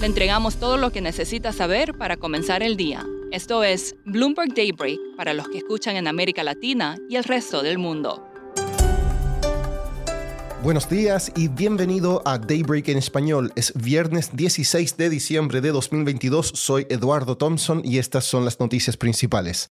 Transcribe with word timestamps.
Le 0.00 0.06
entregamos 0.06 0.56
todo 0.56 0.78
lo 0.78 0.92
que 0.92 1.02
necesita 1.02 1.52
saber 1.52 1.92
para 1.92 2.16
comenzar 2.16 2.62
el 2.62 2.78
día. 2.78 3.04
Esto 3.32 3.62
es 3.62 3.96
Bloomberg 4.06 4.54
Daybreak 4.54 4.98
para 5.14 5.34
los 5.34 5.46
que 5.50 5.58
escuchan 5.58 5.94
en 5.94 6.08
América 6.08 6.42
Latina 6.42 6.96
y 7.10 7.16
el 7.16 7.24
resto 7.24 7.62
del 7.62 7.76
mundo. 7.76 8.26
Buenos 10.62 10.88
días 10.88 11.30
y 11.36 11.48
bienvenido 11.48 12.22
a 12.24 12.38
Daybreak 12.38 12.88
en 12.88 12.96
español. 12.96 13.52
Es 13.56 13.74
viernes 13.74 14.34
16 14.34 14.96
de 14.96 15.10
diciembre 15.10 15.60
de 15.60 15.70
2022. 15.70 16.52
Soy 16.54 16.86
Eduardo 16.88 17.36
Thompson 17.36 17.82
y 17.84 17.98
estas 17.98 18.24
son 18.24 18.46
las 18.46 18.58
noticias 18.58 18.96
principales. 18.96 19.70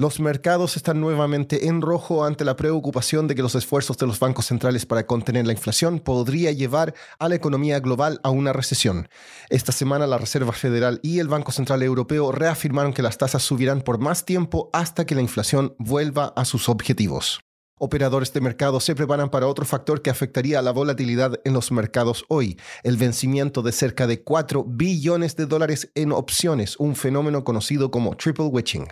Los 0.00 0.20
mercados 0.20 0.76
están 0.76 1.00
nuevamente 1.00 1.66
en 1.66 1.82
rojo 1.82 2.24
ante 2.24 2.44
la 2.44 2.54
preocupación 2.54 3.26
de 3.26 3.34
que 3.34 3.42
los 3.42 3.56
esfuerzos 3.56 3.98
de 3.98 4.06
los 4.06 4.20
bancos 4.20 4.46
centrales 4.46 4.86
para 4.86 5.08
contener 5.08 5.44
la 5.44 5.52
inflación 5.52 5.98
podría 5.98 6.52
llevar 6.52 6.94
a 7.18 7.28
la 7.28 7.34
economía 7.34 7.80
global 7.80 8.20
a 8.22 8.30
una 8.30 8.52
recesión. 8.52 9.08
Esta 9.50 9.72
semana 9.72 10.06
la 10.06 10.16
Reserva 10.16 10.52
Federal 10.52 11.00
y 11.02 11.18
el 11.18 11.26
Banco 11.26 11.50
Central 11.50 11.82
Europeo 11.82 12.30
reafirmaron 12.30 12.92
que 12.92 13.02
las 13.02 13.18
tasas 13.18 13.42
subirán 13.42 13.82
por 13.82 13.98
más 13.98 14.24
tiempo 14.24 14.70
hasta 14.72 15.04
que 15.04 15.16
la 15.16 15.20
inflación 15.20 15.74
vuelva 15.80 16.32
a 16.36 16.44
sus 16.44 16.68
objetivos. 16.68 17.40
Operadores 17.76 18.32
de 18.32 18.40
mercado 18.40 18.78
se 18.78 18.94
preparan 18.94 19.30
para 19.30 19.48
otro 19.48 19.64
factor 19.64 20.00
que 20.00 20.10
afectaría 20.10 20.60
a 20.60 20.62
la 20.62 20.70
volatilidad 20.70 21.40
en 21.44 21.54
los 21.54 21.72
mercados 21.72 22.24
hoy, 22.28 22.56
el 22.84 22.98
vencimiento 22.98 23.62
de 23.62 23.72
cerca 23.72 24.06
de 24.06 24.22
4 24.22 24.62
billones 24.62 25.34
de 25.34 25.46
dólares 25.46 25.90
en 25.96 26.12
opciones, 26.12 26.76
un 26.76 26.94
fenómeno 26.94 27.42
conocido 27.42 27.90
como 27.90 28.16
triple 28.16 28.44
witching. 28.44 28.86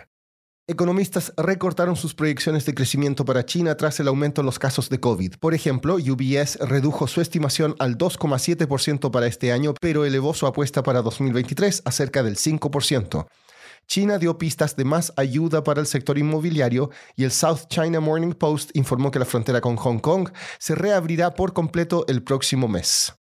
Economistas 0.69 1.31
recortaron 1.37 1.95
sus 1.95 2.13
proyecciones 2.13 2.65
de 2.65 2.73
crecimiento 2.73 3.23
para 3.23 3.45
China 3.45 3.77
tras 3.77 4.01
el 4.01 4.09
aumento 4.09 4.41
en 4.41 4.45
los 4.45 4.59
casos 4.59 4.89
de 4.89 4.99
COVID. 4.99 5.35
Por 5.39 5.53
ejemplo, 5.53 5.95
UBS 5.95 6.57
redujo 6.59 7.07
su 7.07 7.21
estimación 7.21 7.73
al 7.79 7.97
2,7% 7.97 9.09
para 9.09 9.27
este 9.27 9.53
año, 9.53 9.75
pero 9.79 10.03
elevó 10.03 10.33
su 10.33 10.45
apuesta 10.45 10.83
para 10.83 11.01
2023 11.01 11.83
a 11.85 11.91
cerca 11.93 12.21
del 12.21 12.35
5%. 12.35 13.27
China 13.87 14.17
dio 14.17 14.37
pistas 14.37 14.75
de 14.75 14.83
más 14.83 15.13
ayuda 15.15 15.63
para 15.63 15.79
el 15.79 15.87
sector 15.87 16.17
inmobiliario 16.17 16.89
y 17.15 17.23
el 17.23 17.31
South 17.31 17.67
China 17.69 18.01
Morning 18.01 18.33
Post 18.33 18.71
informó 18.73 19.09
que 19.09 19.19
la 19.19 19.25
frontera 19.25 19.61
con 19.61 19.77
Hong 19.77 19.99
Kong 19.99 20.27
se 20.59 20.75
reabrirá 20.75 21.33
por 21.33 21.53
completo 21.53 22.03
el 22.09 22.23
próximo 22.23 22.67
mes. 22.67 23.16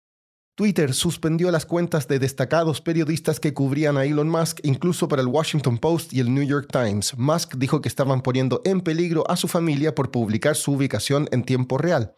Twitter 0.56 0.94
suspendió 0.94 1.50
las 1.50 1.66
cuentas 1.66 2.08
de 2.08 2.20
destacados 2.20 2.80
periodistas 2.80 3.40
que 3.40 3.56
cubrían 3.56 3.98
a 3.98 4.06
Elon 4.06 4.30
Musk, 4.30 4.60
incluso 4.62 5.08
para 5.08 5.24
el 5.24 5.28
Washington 5.28 5.80
Post 5.80 6.14
y 6.14 6.20
el 6.20 6.32
New 6.32 6.44
York 6.44 6.68
Times. 6.72 7.18
Musk 7.18 7.56
dijo 7.56 7.82
que 7.82 7.90
estaban 7.90 8.22
poniendo 8.22 8.62
en 8.64 8.82
peligro 8.82 9.24
a 9.32 9.36
su 9.36 9.48
familia 9.48 9.96
por 9.96 10.12
publicar 10.12 10.56
su 10.56 10.74
ubicación 10.74 11.28
en 11.32 11.44
tiempo 11.44 11.80
real. 11.80 12.14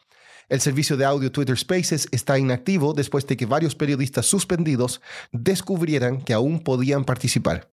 El 0.50 0.59
servicio 0.59 0.97
de 0.97 1.06
audio 1.06 1.31
Twitter 1.31 1.58
Spaces 1.58 2.09
está 2.11 2.38
inactivo 2.38 2.94
después 2.94 3.25
de 3.25 3.38
que 3.38 3.45
varios 3.45 3.73
periodistas 3.73 4.25
suspendidos 4.25 5.00
descubrieran 5.31 6.22
que 6.22 6.33
aún 6.33 6.59
podían 6.59 7.06
participar. 7.06 7.72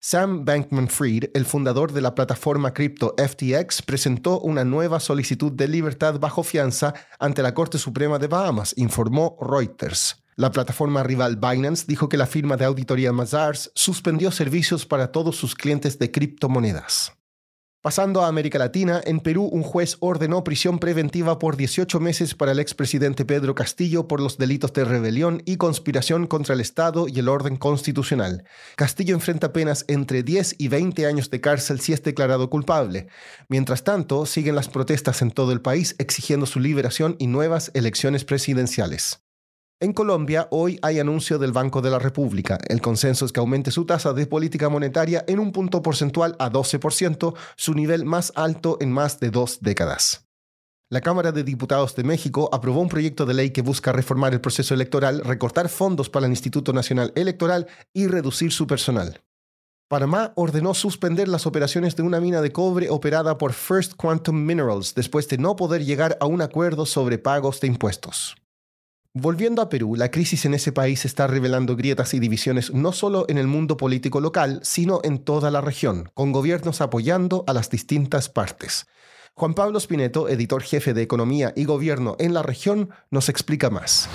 Sam 0.00 0.44
Bankman-Fried, 0.44 1.30
el 1.34 1.44
fundador 1.44 1.92
de 1.92 2.00
la 2.00 2.14
plataforma 2.14 2.72
cripto 2.72 3.16
FTX, 3.18 3.82
presentó 3.82 4.38
una 4.38 4.64
nueva 4.64 5.00
solicitud 5.00 5.50
de 5.50 5.66
libertad 5.66 6.20
bajo 6.20 6.44
fianza 6.44 6.94
ante 7.18 7.42
la 7.42 7.52
Corte 7.52 7.78
Suprema 7.78 8.20
de 8.20 8.28
Bahamas, 8.28 8.74
informó 8.76 9.36
Reuters. 9.40 10.22
La 10.36 10.52
plataforma 10.52 11.02
rival 11.02 11.34
Binance 11.36 11.84
dijo 11.88 12.08
que 12.08 12.16
la 12.16 12.26
firma 12.26 12.56
de 12.56 12.64
auditoría 12.64 13.12
Mazars 13.12 13.72
suspendió 13.74 14.30
servicios 14.30 14.86
para 14.86 15.10
todos 15.10 15.34
sus 15.34 15.56
clientes 15.56 15.98
de 15.98 16.12
criptomonedas. 16.12 17.17
Pasando 17.88 18.22
a 18.22 18.28
América 18.28 18.58
Latina, 18.58 19.00
en 19.02 19.18
Perú 19.18 19.48
un 19.50 19.62
juez 19.62 19.96
ordenó 20.00 20.44
prisión 20.44 20.78
preventiva 20.78 21.38
por 21.38 21.56
18 21.56 22.00
meses 22.00 22.34
para 22.34 22.52
el 22.52 22.58
expresidente 22.58 23.24
Pedro 23.24 23.54
Castillo 23.54 24.06
por 24.06 24.20
los 24.20 24.36
delitos 24.36 24.74
de 24.74 24.84
rebelión 24.84 25.40
y 25.46 25.56
conspiración 25.56 26.26
contra 26.26 26.54
el 26.54 26.60
Estado 26.60 27.08
y 27.08 27.18
el 27.18 27.30
orden 27.30 27.56
constitucional. 27.56 28.44
Castillo 28.76 29.14
enfrenta 29.14 29.54
penas 29.54 29.86
entre 29.88 30.22
10 30.22 30.56
y 30.58 30.68
20 30.68 31.06
años 31.06 31.30
de 31.30 31.40
cárcel 31.40 31.80
si 31.80 31.94
es 31.94 32.02
declarado 32.02 32.50
culpable. 32.50 33.08
Mientras 33.48 33.84
tanto, 33.84 34.26
siguen 34.26 34.54
las 34.54 34.68
protestas 34.68 35.22
en 35.22 35.30
todo 35.30 35.52
el 35.52 35.62
país 35.62 35.96
exigiendo 35.98 36.44
su 36.44 36.60
liberación 36.60 37.16
y 37.18 37.26
nuevas 37.26 37.70
elecciones 37.72 38.26
presidenciales. 38.26 39.22
En 39.80 39.92
Colombia, 39.92 40.48
hoy 40.50 40.76
hay 40.82 40.98
anuncio 40.98 41.38
del 41.38 41.52
Banco 41.52 41.80
de 41.80 41.90
la 41.90 42.00
República. 42.00 42.58
El 42.66 42.80
consenso 42.80 43.24
es 43.24 43.30
que 43.30 43.38
aumente 43.38 43.70
su 43.70 43.84
tasa 43.84 44.12
de 44.12 44.26
política 44.26 44.68
monetaria 44.68 45.24
en 45.28 45.38
un 45.38 45.52
punto 45.52 45.82
porcentual 45.82 46.34
a 46.40 46.50
12%, 46.50 47.36
su 47.54 47.74
nivel 47.74 48.04
más 48.04 48.32
alto 48.34 48.78
en 48.80 48.90
más 48.90 49.20
de 49.20 49.30
dos 49.30 49.58
décadas. 49.60 50.26
La 50.90 51.00
Cámara 51.00 51.30
de 51.30 51.44
Diputados 51.44 51.94
de 51.94 52.02
México 52.02 52.50
aprobó 52.52 52.80
un 52.80 52.88
proyecto 52.88 53.24
de 53.24 53.34
ley 53.34 53.50
que 53.50 53.62
busca 53.62 53.92
reformar 53.92 54.32
el 54.32 54.40
proceso 54.40 54.74
electoral, 54.74 55.20
recortar 55.20 55.68
fondos 55.68 56.10
para 56.10 56.26
el 56.26 56.32
Instituto 56.32 56.72
Nacional 56.72 57.12
Electoral 57.14 57.68
y 57.94 58.08
reducir 58.08 58.50
su 58.50 58.66
personal. 58.66 59.20
Panamá 59.88 60.32
ordenó 60.34 60.74
suspender 60.74 61.28
las 61.28 61.46
operaciones 61.46 61.94
de 61.94 62.02
una 62.02 62.18
mina 62.18 62.40
de 62.40 62.50
cobre 62.50 62.90
operada 62.90 63.38
por 63.38 63.52
First 63.52 63.92
Quantum 63.94 64.44
Minerals 64.44 64.96
después 64.96 65.28
de 65.28 65.38
no 65.38 65.54
poder 65.54 65.84
llegar 65.84 66.18
a 66.20 66.26
un 66.26 66.42
acuerdo 66.42 66.84
sobre 66.84 67.18
pagos 67.18 67.60
de 67.60 67.68
impuestos. 67.68 68.34
Volviendo 69.14 69.62
a 69.62 69.70
Perú, 69.70 69.96
la 69.96 70.10
crisis 70.10 70.44
en 70.44 70.52
ese 70.52 70.70
país 70.70 71.06
está 71.06 71.26
revelando 71.26 71.76
grietas 71.76 72.12
y 72.12 72.20
divisiones 72.20 72.74
no 72.74 72.92
solo 72.92 73.24
en 73.28 73.38
el 73.38 73.46
mundo 73.46 73.78
político 73.78 74.20
local, 74.20 74.60
sino 74.62 75.00
en 75.02 75.18
toda 75.18 75.50
la 75.50 75.62
región, 75.62 76.10
con 76.12 76.30
gobiernos 76.30 76.82
apoyando 76.82 77.42
a 77.46 77.54
las 77.54 77.70
distintas 77.70 78.28
partes. 78.28 78.86
Juan 79.32 79.54
Pablo 79.54 79.80
Spineto, 79.80 80.28
editor 80.28 80.62
jefe 80.62 80.92
de 80.92 81.02
Economía 81.02 81.54
y 81.56 81.64
Gobierno 81.64 82.16
en 82.18 82.34
la 82.34 82.42
región, 82.42 82.90
nos 83.10 83.30
explica 83.30 83.70
más. 83.70 84.10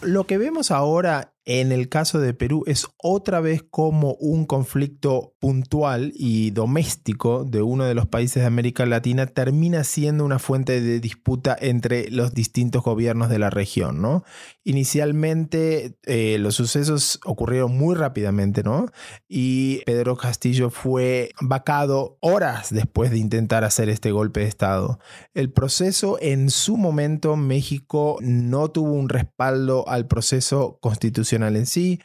Lo 0.00 0.26
que 0.26 0.38
vemos 0.38 0.70
ahora 0.70 1.34
en 1.46 1.72
el 1.72 1.88
caso 1.88 2.20
de 2.20 2.34
Perú 2.34 2.64
es 2.66 2.86
otra 2.98 3.40
vez 3.40 3.62
como 3.62 4.12
un 4.14 4.44
conflicto 4.44 5.34
puntual 5.40 6.12
y 6.14 6.50
doméstico 6.50 7.44
de 7.44 7.62
uno 7.62 7.84
de 7.84 7.94
los 7.94 8.06
países 8.06 8.42
de 8.42 8.46
América 8.46 8.84
Latina 8.84 9.26
termina 9.26 9.84
siendo 9.84 10.24
una 10.24 10.38
fuente 10.38 10.82
de 10.82 11.00
disputa 11.00 11.56
entre 11.58 12.10
los 12.10 12.34
distintos 12.34 12.82
gobiernos 12.82 13.30
de 13.30 13.38
la 13.38 13.48
región, 13.48 14.02
¿no? 14.02 14.22
Inicialmente 14.64 15.96
eh, 16.04 16.36
los 16.38 16.56
sucesos 16.56 17.20
ocurrieron 17.24 17.76
muy 17.76 17.94
rápidamente, 17.94 18.62
¿no? 18.62 18.86
Y 19.26 19.82
Pedro 19.86 20.16
Castillo 20.18 20.68
fue 20.68 21.30
vacado 21.40 22.18
horas 22.20 22.68
después 22.70 23.10
de 23.10 23.18
intentar 23.18 23.64
hacer 23.64 23.88
este 23.88 24.10
golpe 24.10 24.40
de 24.40 24.46
Estado. 24.46 24.98
El 25.32 25.50
proceso 25.50 26.18
en 26.20 26.50
su 26.50 26.76
momento 26.76 27.36
México 27.36 28.18
no 28.20 28.70
tuvo 28.70 28.92
un 28.92 29.08
respaldo 29.08 29.88
al 29.88 30.06
proceso 30.06 30.78
constitucional 30.82 31.29
en 31.56 31.66
sí. 31.66 32.00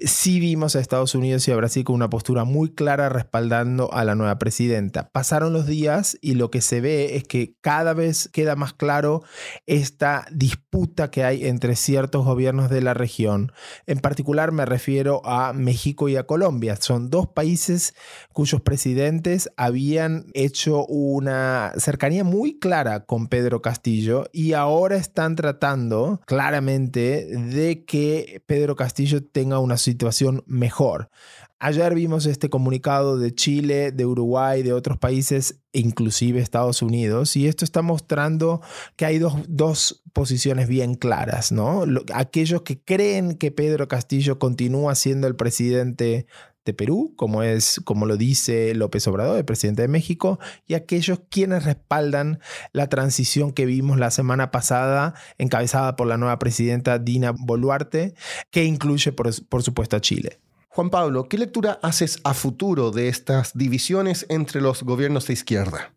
Sí 0.00 0.38
vimos 0.38 0.76
a 0.76 0.80
Estados 0.80 1.14
Unidos 1.14 1.48
y 1.48 1.52
a 1.52 1.56
Brasil 1.56 1.82
con 1.82 1.96
una 1.96 2.08
postura 2.08 2.44
muy 2.44 2.70
clara 2.70 3.08
respaldando 3.08 3.92
a 3.92 4.04
la 4.04 4.14
nueva 4.14 4.38
presidenta. 4.38 5.10
Pasaron 5.10 5.52
los 5.52 5.66
días 5.66 6.16
y 6.20 6.34
lo 6.34 6.50
que 6.50 6.60
se 6.60 6.80
ve 6.80 7.16
es 7.16 7.24
que 7.24 7.56
cada 7.60 7.94
vez 7.94 8.28
queda 8.32 8.54
más 8.54 8.74
claro 8.74 9.22
esta 9.66 10.26
disputa 10.30 11.10
que 11.10 11.24
hay 11.24 11.46
entre 11.46 11.74
ciertos 11.74 12.24
gobiernos 12.24 12.70
de 12.70 12.80
la 12.80 12.94
región. 12.94 13.52
En 13.86 13.98
particular 13.98 14.52
me 14.52 14.66
refiero 14.66 15.20
a 15.24 15.52
México 15.52 16.08
y 16.08 16.16
a 16.16 16.26
Colombia. 16.26 16.76
Son 16.76 17.10
dos 17.10 17.28
países 17.28 17.94
cuyos 18.32 18.60
presidentes 18.60 19.50
habían 19.56 20.26
hecho 20.34 20.86
una 20.86 21.72
cercanía 21.76 22.22
muy 22.22 22.58
clara 22.58 23.04
con 23.04 23.26
Pedro 23.26 23.62
Castillo 23.62 24.26
y 24.32 24.52
ahora 24.52 24.96
están 24.96 25.34
tratando 25.34 26.20
claramente 26.26 27.26
de 27.26 27.84
que 27.84 28.42
Pedro 28.46 28.76
Castillo 28.76 29.24
tenga 29.24 29.58
una 29.58 29.76
situación 29.88 30.44
mejor. 30.46 31.10
Ayer 31.60 31.94
vimos 31.94 32.26
este 32.26 32.50
comunicado 32.50 33.18
de 33.18 33.34
Chile, 33.34 33.90
de 33.90 34.06
Uruguay, 34.06 34.62
de 34.62 34.72
otros 34.72 34.96
países, 34.96 35.60
inclusive 35.72 36.40
Estados 36.40 36.82
Unidos, 36.82 37.34
y 37.36 37.48
esto 37.48 37.64
está 37.64 37.82
mostrando 37.82 38.60
que 38.94 39.06
hay 39.06 39.18
dos, 39.18 39.34
dos 39.48 40.04
posiciones 40.12 40.68
bien 40.68 40.94
claras, 40.94 41.50
¿no? 41.50 41.84
Aquellos 42.14 42.62
que 42.62 42.78
creen 42.80 43.36
que 43.36 43.50
Pedro 43.50 43.88
Castillo 43.88 44.38
continúa 44.38 44.94
siendo 44.94 45.26
el 45.26 45.34
presidente 45.34 46.26
de 46.68 46.74
Perú, 46.74 47.14
como 47.16 47.42
es 47.42 47.80
como 47.84 48.04
lo 48.04 48.18
dice 48.18 48.74
López 48.74 49.06
Obrador, 49.08 49.38
el 49.38 49.44
presidente 49.46 49.82
de 49.82 49.88
México, 49.88 50.38
y 50.66 50.74
aquellos 50.74 51.20
quienes 51.30 51.64
respaldan 51.64 52.40
la 52.72 52.88
transición 52.88 53.52
que 53.52 53.64
vimos 53.64 53.98
la 53.98 54.10
semana 54.10 54.50
pasada, 54.50 55.14
encabezada 55.38 55.96
por 55.96 56.06
la 56.06 56.18
nueva 56.18 56.38
presidenta 56.38 56.98
Dina 56.98 57.32
Boluarte, 57.32 58.14
que 58.50 58.64
incluye, 58.64 59.12
por, 59.12 59.30
por 59.46 59.62
supuesto, 59.62 59.96
a 59.96 60.02
Chile. 60.02 60.40
Juan 60.68 60.90
Pablo, 60.90 61.26
¿qué 61.28 61.38
lectura 61.38 61.78
haces 61.82 62.18
a 62.22 62.34
futuro 62.34 62.90
de 62.90 63.08
estas 63.08 63.56
divisiones 63.56 64.26
entre 64.28 64.60
los 64.60 64.82
gobiernos 64.82 65.26
de 65.26 65.32
izquierda? 65.32 65.94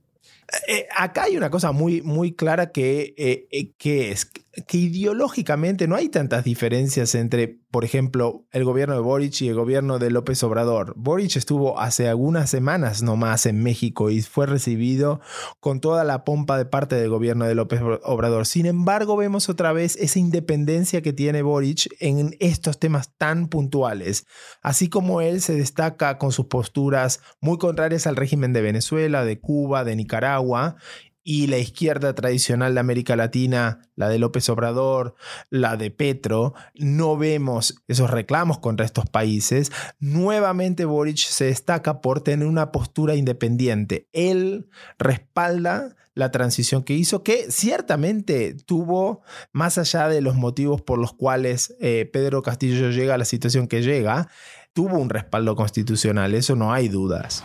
Eh, 0.67 0.88
acá 0.95 1.24
hay 1.24 1.38
una 1.38 1.50
cosa 1.50 1.71
muy, 1.71 2.01
muy 2.01 2.33
clara 2.33 2.71
que, 2.71 3.13
eh, 3.17 3.47
eh, 3.51 3.71
que 3.77 4.12
es 4.12 4.31
que 4.68 4.77
ideológicamente 4.77 5.88
no 5.88 5.95
hay 5.95 6.09
tantas 6.09 6.44
diferencias 6.44 7.15
entre, 7.15 7.48
por 7.48 7.86
ejemplo, 7.86 8.45
el 8.51 8.65
gobierno 8.65 8.95
de 8.95 9.01
Boric 9.01 9.42
y 9.42 9.48
el 9.48 9.56
gobierno 9.56 9.98
de 9.98 10.12
López 10.12 10.44
Obrador. 10.44 10.94
Boric 10.98 11.38
estuvo 11.38 11.80
hace 11.80 12.09
algunas 12.09 12.50
semanas 12.50 13.01
nomás 13.01 13.45
en 13.45 13.63
México 13.63 14.09
y 14.09 14.21
fue 14.21 14.48
recibido 14.48 15.21
con 15.62 15.80
toda 15.80 16.03
la 16.03 16.25
pompa 16.25 16.57
de 16.57 16.65
parte 16.65 16.95
del 16.95 17.09
gobierno 17.09 17.45
de 17.45 17.56
López 17.56 17.80
Obrador. 18.03 18.45
Sin 18.45 18.65
embargo, 18.65 19.15
vemos 19.15 19.48
otra 19.48 19.71
vez 19.71 19.95
esa 19.95 20.19
independencia 20.19 21.01
que 21.01 21.13
tiene 21.13 21.44
Boric 21.44 21.88
en 22.01 22.36
estos 22.39 22.77
temas 22.77 23.15
tan 23.18 23.48
puntuales. 23.48 24.25
Así 24.62 24.89
como 24.89 25.21
él 25.21 25.39
se 25.39 25.56
destaca 25.56 26.18
con 26.18 26.33
sus 26.33 26.48
posturas 26.48 27.21
muy 27.39 27.57
contrarias 27.57 28.06
al 28.06 28.18
régimen 28.18 28.51
de 28.51 28.62
Venezuela, 28.62 29.24
de 29.24 29.39
Cuba, 29.39 29.86
de 29.86 29.95
Nicaragua, 29.95 30.75
y 31.23 31.47
la 31.47 31.57
izquierda 31.57 32.13
tradicional 32.15 32.73
de 32.73 32.79
América 32.79 33.15
Latina, 33.15 33.81
la 33.95 34.09
de 34.09 34.19
López 34.19 34.50
Obrador, 34.50 35.15
la 35.50 35.77
de 35.77 35.91
Petro, 35.91 36.53
no 36.75 37.18
vemos 37.18 37.83
esos 37.88 38.09
reclamos 38.09 38.59
contra 38.59 38.85
estos 38.85 39.09
países, 39.09 39.71
nuevamente 40.00 40.85
Boric 40.85 41.18
se 41.18 41.45
destaca 41.45 42.01
por 42.01 42.21
tener 42.21 42.47
una 42.47 42.71
postura 42.71 43.15
independiente. 43.15 44.07
Él 44.13 44.69
respalda 44.97 45.95
la 46.13 46.31
transición 46.31 46.83
que 46.83 46.94
hizo, 46.94 47.24
que 47.24 47.51
ciertamente 47.51 48.56
tuvo, 48.65 49.21
más 49.51 49.77
allá 49.77 50.09
de 50.09 50.21
los 50.21 50.35
motivos 50.35 50.81
por 50.81 51.00
los 51.00 51.13
cuales 51.13 51.75
eh, 51.79 52.09
Pedro 52.12 52.41
Castillo 52.41 52.89
llega 52.89 53.15
a 53.15 53.17
la 53.17 53.25
situación 53.25 53.67
que 53.67 53.81
llega, 53.81 54.27
tuvo 54.74 54.97
un 54.97 55.09
respaldo 55.09 55.56
constitucional, 55.56 56.33
eso 56.33 56.56
no 56.56 56.74
hay 56.74 56.89
dudas. 56.89 57.44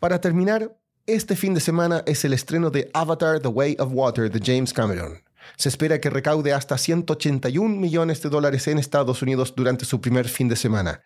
Para 0.00 0.20
terminar, 0.20 0.76
este 1.06 1.36
fin 1.36 1.54
de 1.54 1.60
semana 1.60 2.02
es 2.06 2.24
el 2.24 2.32
estreno 2.32 2.70
de 2.70 2.90
Avatar 2.92 3.40
The 3.40 3.48
Way 3.48 3.76
of 3.78 3.90
Water 3.92 4.30
de 4.30 4.40
James 4.44 4.72
Cameron. 4.72 5.22
Se 5.56 5.68
espera 5.68 6.00
que 6.00 6.10
recaude 6.10 6.52
hasta 6.52 6.76
181 6.76 7.76
millones 7.76 8.20
de 8.22 8.28
dólares 8.28 8.66
en 8.66 8.78
Estados 8.78 9.22
Unidos 9.22 9.54
durante 9.56 9.84
su 9.84 10.00
primer 10.00 10.28
fin 10.28 10.48
de 10.48 10.56
semana. 10.56 11.02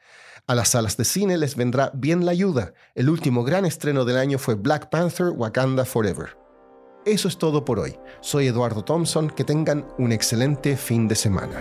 A 0.46 0.54
las 0.54 0.70
salas 0.70 0.96
de 0.96 1.04
cine 1.04 1.36
les 1.36 1.54
vendrá 1.54 1.90
bien 1.94 2.24
la 2.24 2.32
ayuda. 2.32 2.72
El 2.94 3.10
último 3.10 3.44
gran 3.44 3.66
estreno 3.66 4.06
del 4.06 4.16
año 4.16 4.38
fue 4.38 4.54
Black 4.54 4.88
Panther 4.88 5.28
Wakanda 5.28 5.84
Forever. 5.84 6.36
Eso 7.04 7.28
es 7.28 7.36
todo 7.36 7.64
por 7.64 7.78
hoy. 7.78 7.96
Soy 8.22 8.46
Eduardo 8.46 8.82
Thompson. 8.82 9.30
Que 9.30 9.44
tengan 9.44 9.86
un 9.98 10.12
excelente 10.12 10.76
fin 10.76 11.08
de 11.08 11.14
semana. 11.14 11.60